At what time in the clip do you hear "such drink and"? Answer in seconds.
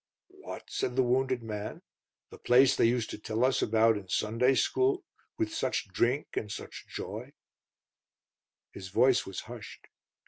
5.53-6.51